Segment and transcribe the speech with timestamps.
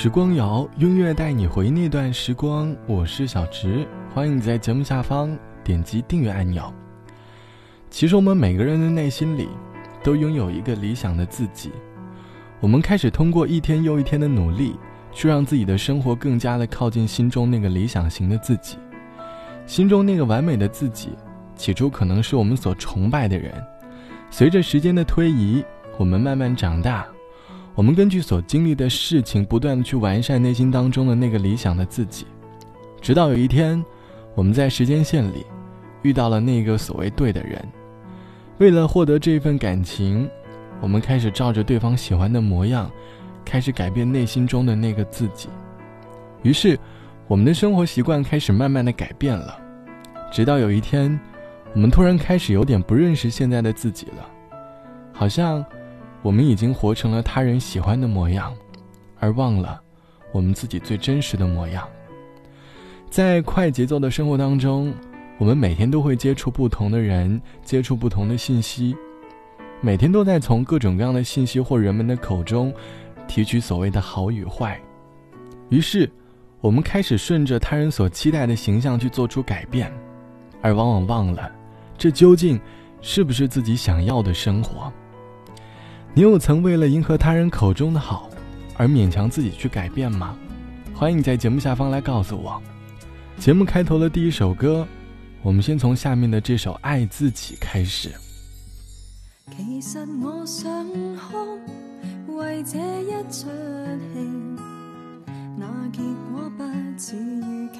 [0.00, 2.72] 时光谣，音乐带你回那段时光。
[2.86, 6.72] 我是小直，欢迎你在节目下方点击订阅按钮。
[7.90, 9.48] 其实我们每个人的内心里，
[10.00, 11.72] 都拥有一个理想的自己。
[12.60, 14.78] 我们开始通过一天又一天的努力，
[15.10, 18.78] 去让自己的生活更加的靠近心中那个理想型的自己。
[19.66, 21.08] 心中那个完美的自己，
[21.56, 23.52] 起初可能是我们所崇拜的人。
[24.30, 25.64] 随着时间的推移，
[25.96, 27.04] 我们慢慢长大。
[27.78, 32.26] 我们根据所经历的事情，不断的去完善内心当中的那个理想的自己，
[33.00, 33.80] 直到有一天，
[34.34, 35.46] 我们在时间线里
[36.02, 37.64] 遇到了那个所谓对的人。
[38.58, 40.28] 为了获得这份感情，
[40.80, 42.90] 我们开始照着对方喜欢的模样，
[43.44, 45.48] 开始改变内心中的那个自己。
[46.42, 46.76] 于是，
[47.28, 49.56] 我们的生活习惯开始慢慢的改变了，
[50.32, 51.16] 直到有一天，
[51.74, 54.28] 我们突然开始有点不认识现在的自己了，
[55.12, 55.64] 好像。
[56.22, 58.54] 我们已经活成了他人喜欢的模样，
[59.20, 59.80] 而忘了
[60.32, 61.88] 我们自己最真实的模样。
[63.08, 64.92] 在快节奏的生活当中，
[65.38, 68.94] 我们每天都会接触不同的人，接触不同的信息，
[69.80, 72.74] 每天都在从各种各样的信息或人们的口中
[73.26, 74.78] 提取所谓的好与坏。
[75.70, 76.10] 于是，
[76.60, 79.92] 我们开始顺着他人所期待的形象去做出改变，
[80.60, 81.50] 而往往忘了，
[81.96, 82.60] 这究竟
[83.00, 84.92] 是不是自己想要的生活？
[86.14, 88.28] 你有曾为了迎合他人口中的好，
[88.76, 90.36] 而勉强自己去改变吗？
[90.92, 92.60] 欢迎在节目下方来告诉我。
[93.36, 94.84] 节目开头的第一首歌，
[95.42, 98.10] 我们先从下面的这首《爱自己》开始。
[99.56, 100.68] 其实我想
[101.14, 104.18] 哭，为这一出戏，
[105.56, 106.00] 那结
[106.32, 106.64] 果不
[106.98, 107.78] 似预期，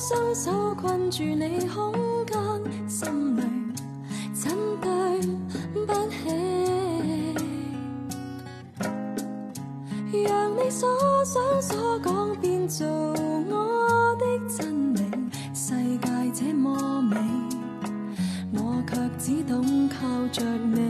[0.00, 1.92] 双手困住你空
[2.26, 2.38] 间，
[2.88, 3.40] 心里
[4.32, 4.50] 怎
[4.80, 4.90] 对？
[5.86, 6.14] 不起？
[10.24, 10.88] 让你所
[11.24, 15.00] 想所讲变做我的真理，
[15.54, 17.16] 世界这么美，
[18.54, 20.80] 我却只懂靠着你。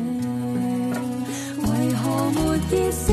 [1.59, 2.38] 为何没
[2.76, 3.12] 意思，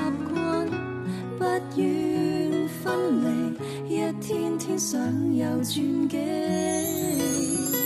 [0.00, 0.66] 习惯
[1.38, 1.44] 不
[1.76, 2.88] 愿分
[3.22, 4.98] 离一天天想
[5.36, 7.79] 有转机。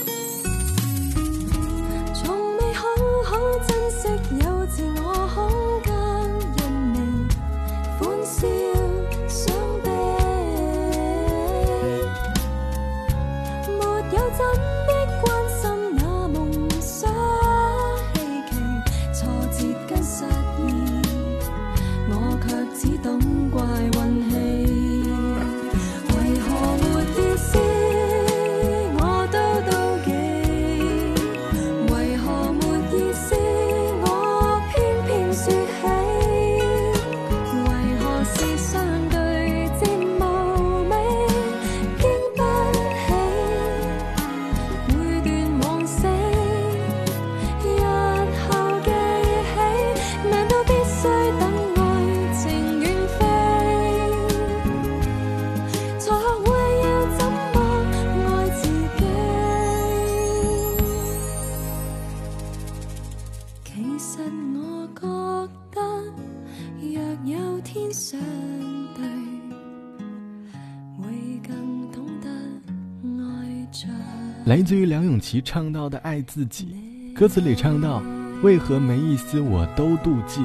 [74.55, 76.67] 来自于梁咏琪唱到的《爱自己》，
[77.13, 78.01] 歌词里唱到：
[78.41, 80.39] 为何没意思我都妒忌，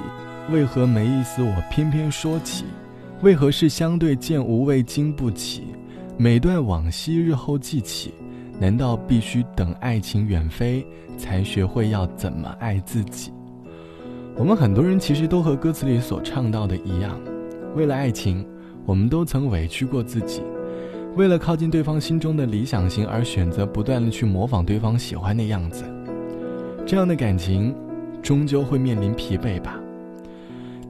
[0.51, 2.65] 为何没意思我偏偏说起，
[3.23, 5.62] 为何是相对见无味经不起，
[6.19, 8.12] 每段往昔日后记起。
[8.59, 10.85] 难道必须等爱情远飞，
[11.17, 13.31] 才学会要怎么爱自己？
[14.35, 17.17] 我们很多人其实都和歌词里所唱到的一样，
[17.77, 18.45] 为了爱情，
[18.85, 20.41] 我们都曾委屈过自己；
[21.17, 25.85] 为了靠近对方心中的理想型，而选择不断的去模仿对方喜欢的样子。
[26.87, 27.75] 这样的感情，
[28.23, 29.79] 终究会面临疲惫吧。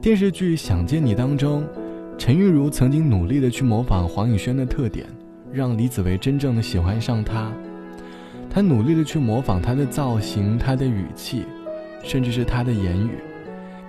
[0.01, 1.63] 电视剧《想见你》当中，
[2.17, 5.05] 陈韵如曾经努力的去模仿黄宇轩的特点。
[5.53, 7.51] 让李子维真正的喜欢上他，
[8.49, 11.43] 他努力的去模仿他的造型、他的语气，
[12.03, 13.17] 甚至是他的言语。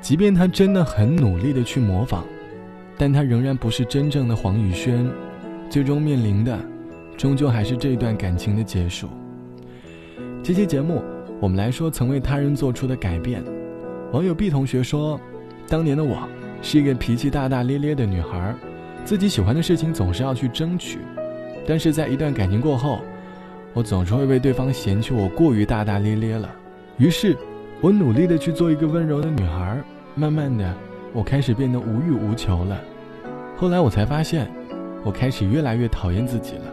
[0.01, 2.25] 即便他真的很努力的去模仿，
[2.99, 5.09] 但他仍然不是真正的黄宇轩，
[5.73, 6.59] 最终面临的，
[7.17, 9.09] 终究还是这段感情的结束。
[10.43, 11.03] 这期节目，
[11.41, 13.43] 我们来说曾为他人做出的改变。
[14.13, 15.19] 网友 B 同学说
[15.67, 16.29] ：“当年的我
[16.61, 18.55] 是一个脾气大大咧咧的女孩，
[19.07, 20.99] 自己喜欢的事情总是要去争取。”
[21.67, 23.01] 但是在一段感情过后，
[23.73, 26.51] 我总是会被对方嫌弃我过于大大咧咧了。
[26.99, 27.35] 于是，
[27.81, 29.83] 我努力的去做一个温柔的女孩。
[30.17, 30.75] 慢慢的，
[31.15, 32.79] 我开始变得无欲无求了。
[33.57, 34.47] 后来我才发现，
[35.05, 36.65] 我开始越来越讨厌自己了。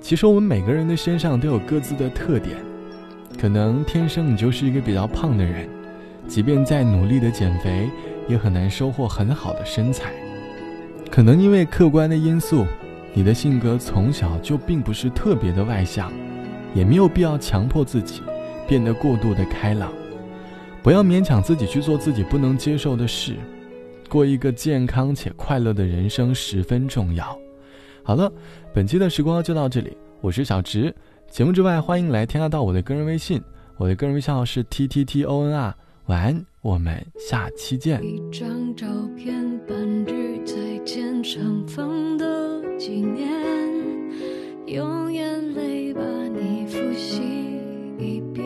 [0.00, 2.56] 其实我们每个人的身上都有各自的特点，
[3.40, 5.68] 可能天生你就是一个比较胖的人，
[6.26, 7.88] 即便再努力的减肥，
[8.28, 10.12] 也很难收获很好的身材。
[11.10, 12.66] 可能因为客观的因素。
[13.14, 16.10] 你的性格从小就并不是特别的外向，
[16.72, 18.22] 也没有必要强迫自己
[18.66, 19.92] 变得过度的开朗，
[20.82, 23.36] 不要勉强自己去做自己不能接受的事，
[24.12, 27.34] 过一个健康且快乐的人生十分重要。
[28.02, 28.30] 好了，
[28.74, 30.94] 本期的时光就到这里，我是小直。
[31.30, 33.40] 节目之外，欢迎来添加到我的个人微信，
[33.78, 35.74] 我的个人微信号是 t t t o n r。
[36.08, 38.04] 晚安，我们下期见。
[38.04, 38.86] 一张照
[39.16, 39.32] 片，
[42.18, 43.30] 的纪念，
[44.66, 47.22] 用眼泪把你复习
[47.98, 48.44] 一遍，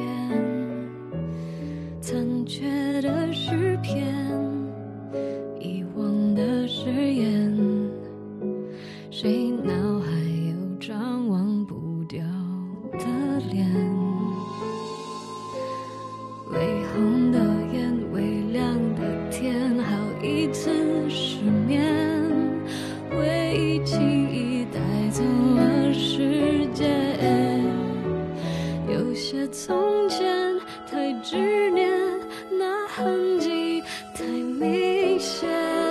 [2.00, 3.65] 残缺的诗篇。
[28.96, 30.58] 有些从前
[30.90, 31.90] 太执念
[32.50, 33.82] 那痕迹
[34.14, 35.85] 太明显。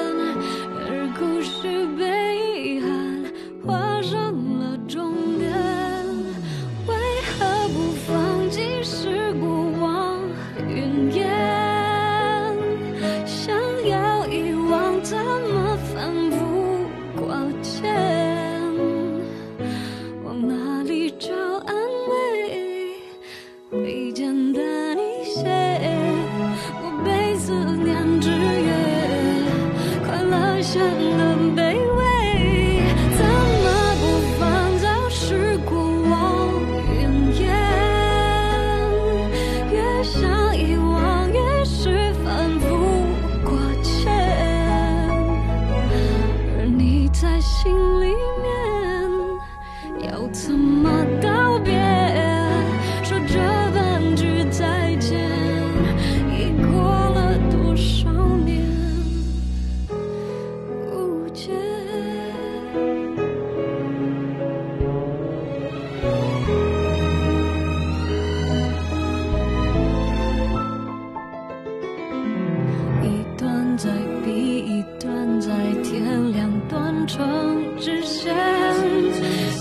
[77.07, 78.35] 成直线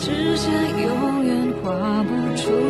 [0.00, 2.63] 直线永远画不出